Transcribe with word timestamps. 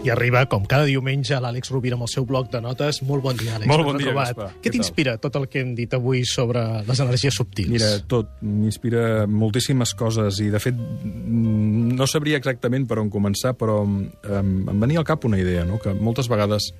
I 0.00 0.08
arriba, 0.08 0.46
com 0.48 0.62
cada 0.64 0.86
diumenge, 0.88 1.36
l'Àlex 1.36 1.68
Rovira 1.68 1.98
amb 1.98 2.06
el 2.06 2.08
seu 2.08 2.24
bloc 2.24 2.48
de 2.48 2.62
notes. 2.64 3.02
Molt 3.04 3.20
bon 3.20 3.36
dia, 3.36 3.58
Àlex. 3.58 3.68
Molt 3.68 3.84
bon 3.84 3.98
dia. 4.00 4.14
Gaspar. 4.16 4.46
Què 4.64 4.72
t'inspira 4.72 5.18
tot 5.20 5.34
el 5.36 5.44
que 5.52 5.60
hem 5.60 5.74
dit 5.76 5.92
avui 5.92 6.22
sobre 6.24 6.62
les 6.86 7.02
energies 7.04 7.36
subtils? 7.36 7.74
Mira, 7.74 7.90
tot. 8.08 8.30
M'inspira 8.40 9.26
moltíssimes 9.28 9.92
coses 10.00 10.40
i, 10.40 10.48
de 10.54 10.60
fet, 10.62 10.78
no 11.04 12.08
sabria 12.08 12.40
exactament 12.40 12.86
per 12.88 12.96
on 13.02 13.10
començar, 13.12 13.52
però 13.60 13.82
em, 13.84 14.62
em 14.72 14.80
venia 14.80 15.02
al 15.02 15.08
cap 15.08 15.26
una 15.28 15.40
idea, 15.40 15.66
no? 15.68 15.76
que 15.82 15.92
moltes 15.92 16.32
vegades 16.32 16.70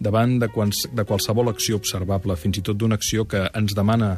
davant 0.00 0.38
de, 0.40 0.48
quals, 0.48 0.86
de 0.96 1.04
qualsevol 1.04 1.52
acció 1.52 1.76
observable, 1.76 2.38
fins 2.40 2.62
i 2.62 2.64
tot 2.64 2.80
d'una 2.80 2.96
acció 2.96 3.26
que 3.28 3.44
ens 3.52 3.76
demana 3.76 4.14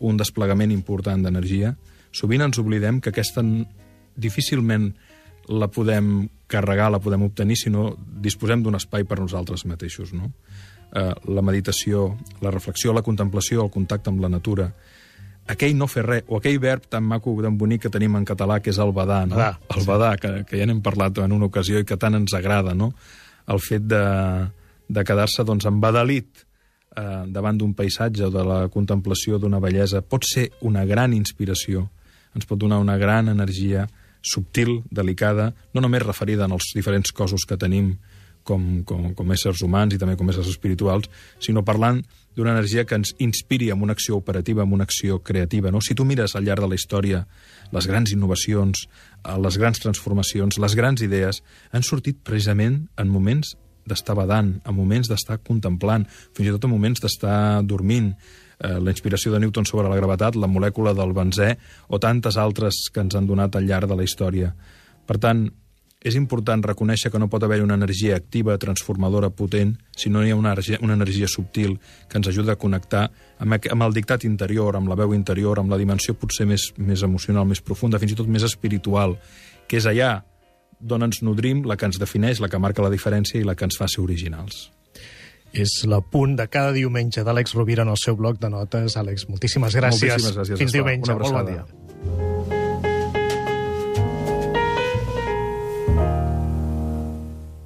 un 0.00 0.16
desplegament 0.16 0.72
important 0.72 1.28
d'energia, 1.28 1.74
sovint 2.16 2.46
ens 2.46 2.56
oblidem 2.56 3.02
que 3.04 3.12
aquesta 3.12 3.44
difícilment 4.16 4.94
la 5.48 5.68
podem 5.72 6.28
carregar, 6.48 6.90
la 6.92 7.00
podem 7.00 7.24
obtenir 7.26 7.56
si 7.56 7.70
no 7.70 7.90
disposem 7.98 8.62
d'un 8.62 8.76
espai 8.78 9.04
per 9.08 9.18
nosaltres 9.20 9.64
mateixos. 9.68 10.12
No? 10.16 10.30
Eh, 10.92 11.12
la 11.28 11.44
meditació, 11.44 12.12
la 12.44 12.52
reflexió, 12.54 12.92
la 12.92 13.04
contemplació, 13.04 13.64
el 13.64 13.72
contacte 13.72 14.12
amb 14.12 14.22
la 14.24 14.30
natura, 14.32 14.70
aquell 15.48 15.74
no 15.76 15.88
fer 15.88 16.04
res, 16.04 16.26
o 16.28 16.38
aquell 16.38 16.58
verb 16.60 16.84
tan 16.92 17.04
maco, 17.08 17.32
tan 17.42 17.56
bonic 17.58 17.86
que 17.86 17.92
tenim 17.92 18.16
en 18.16 18.26
català, 18.28 18.60
que 18.60 18.70
és 18.70 18.80
el 18.80 18.92
badar, 18.96 19.24
no? 19.28 19.36
Badar, 19.36 19.56
el 19.76 19.88
badar, 19.88 20.12
que, 20.20 20.32
que 20.48 20.60
ja 20.60 20.68
n'hem 20.68 20.82
parlat 20.84 21.22
en 21.24 21.32
una 21.32 21.48
ocasió 21.48 21.80
i 21.80 21.88
que 21.88 21.96
tant 21.96 22.18
ens 22.20 22.36
agrada, 22.36 22.74
no? 22.76 22.92
El 23.48 23.60
fet 23.64 23.86
de, 23.88 24.02
de 24.88 25.04
quedar-se 25.08 25.44
doncs, 25.48 25.64
embadalit 25.68 26.44
eh, 26.96 27.24
davant 27.32 27.56
d'un 27.56 27.72
paisatge 27.76 28.28
o 28.28 28.32
de 28.32 28.44
la 28.44 28.58
contemplació 28.72 29.40
d'una 29.40 29.60
bellesa 29.64 30.02
pot 30.04 30.28
ser 30.28 30.50
una 30.68 30.84
gran 30.88 31.16
inspiració, 31.16 31.86
ens 32.36 32.48
pot 32.48 32.60
donar 32.60 32.82
una 32.84 32.98
gran 33.00 33.32
energia 33.32 33.86
subtil, 34.22 34.82
delicada, 34.90 35.52
no 35.74 35.82
només 35.84 36.06
referida 36.06 36.46
en 36.46 36.56
els 36.56 36.72
diferents 36.74 37.12
cossos 37.12 37.46
que 37.48 37.58
tenim 37.60 37.96
com, 38.48 38.82
com, 38.88 39.12
com 39.14 39.34
éssers 39.34 39.60
humans 39.64 39.94
i 39.94 40.00
també 40.00 40.16
com 40.16 40.30
éssers 40.32 40.48
espirituals, 40.48 41.10
sinó 41.44 41.64
parlant 41.66 42.00
d'una 42.38 42.54
energia 42.54 42.86
que 42.86 42.96
ens 42.96 43.12
inspiri 43.20 43.68
amb 43.74 43.84
una 43.84 43.96
acció 43.98 44.16
operativa, 44.16 44.62
amb 44.62 44.76
una 44.76 44.86
acció 44.88 45.20
creativa. 45.26 45.72
No? 45.74 45.82
Si 45.84 45.96
tu 45.98 46.06
mires 46.08 46.36
al 46.36 46.46
llarg 46.46 46.64
de 46.64 46.70
la 46.70 46.78
història 46.78 47.24
les 47.74 47.88
grans 47.90 48.14
innovacions, 48.14 48.86
eh, 49.24 49.38
les 49.42 49.58
grans 49.60 49.82
transformacions, 49.82 50.60
les 50.62 50.76
grans 50.78 51.02
idees, 51.04 51.42
han 51.72 51.84
sortit 51.84 52.22
precisament 52.24 52.86
en 52.96 53.10
moments 53.12 53.56
d'estar 53.88 54.16
badant, 54.18 54.54
en 54.64 54.76
moments 54.76 55.08
d'estar 55.10 55.40
contemplant, 55.44 56.06
fins 56.36 56.48
i 56.48 56.54
tot 56.54 56.68
en 56.68 56.74
moments 56.74 57.00
d'estar 57.02 57.38
dormint, 57.66 58.12
eh, 58.58 58.76
la 58.78 58.92
inspiració 58.94 59.32
de 59.32 59.40
Newton 59.40 59.66
sobre 59.66 59.88
la 59.88 59.96
gravetat, 59.96 60.36
la 60.36 60.50
molècula 60.50 60.94
del 60.94 61.14
benzè 61.16 61.54
o 61.88 61.98
tantes 61.98 62.36
altres 62.36 62.88
que 62.92 63.00
ens 63.00 63.16
han 63.16 63.26
donat 63.26 63.56
al 63.56 63.66
llarg 63.66 63.88
de 63.88 63.96
la 63.96 64.06
història. 64.06 64.52
Per 65.06 65.18
tant, 65.18 65.48
és 65.98 66.14
important 66.14 66.62
reconèixer 66.62 67.10
que 67.10 67.18
no 67.18 67.26
pot 67.30 67.42
haver 67.42 67.58
una 67.64 67.74
energia 67.74 68.16
activa, 68.16 68.58
transformadora, 68.58 69.30
potent, 69.34 69.74
si 69.96 70.10
no 70.10 70.22
hi 70.22 70.30
ha 70.30 70.36
una 70.38 70.52
energia, 70.52 70.78
una 70.82 70.94
energia 70.94 71.26
subtil 71.26 71.78
que 72.08 72.20
ens 72.20 72.28
ajuda 72.30 72.54
a 72.54 72.60
connectar 72.60 73.08
amb, 73.42 73.58
amb 73.58 73.86
el 73.86 73.96
dictat 73.96 74.24
interior, 74.28 74.76
amb 74.76 74.88
la 74.88 74.98
veu 74.98 75.14
interior, 75.14 75.58
amb 75.58 75.74
la 75.74 75.78
dimensió 75.80 76.14
potser 76.14 76.46
més, 76.46 76.70
més 76.78 77.02
emocional, 77.02 77.48
més 77.50 77.62
profunda, 77.62 77.98
fins 77.98 78.14
i 78.14 78.18
tot 78.20 78.30
més 78.30 78.46
espiritual, 78.46 79.16
que 79.66 79.80
és 79.82 79.90
allà 79.90 80.20
d'on 80.80 81.06
ens 81.06 81.22
nodrim, 81.22 81.64
la 81.66 81.76
que 81.76 81.88
ens 81.88 81.98
defineix, 82.00 82.40
la 82.40 82.48
que 82.48 82.60
marca 82.62 82.84
la 82.84 82.92
diferència 82.92 83.40
i 83.40 83.46
la 83.46 83.56
que 83.58 83.66
ens 83.68 83.78
fa 83.78 83.88
ser 83.90 84.02
originals. 84.04 84.68
És 85.56 85.80
la 85.88 86.02
punt 86.04 86.36
de 86.36 86.44
cada 86.52 86.74
diumenge 86.76 87.24
d'Àlex 87.24 87.54
Rovira 87.56 87.86
en 87.86 87.92
el 87.94 88.00
seu 88.00 88.16
bloc 88.16 88.38
de 88.40 88.50
notes. 88.52 88.98
Àlex, 89.00 89.28
moltíssimes 89.32 89.74
gràcies. 89.74 90.12
Moltíssimes 90.12 90.36
gràcies, 90.36 90.58
Fins 90.60 90.76
diumenge. 90.76 91.14
Molt 91.14 91.32
bon 91.32 91.46
dia. 91.48 91.87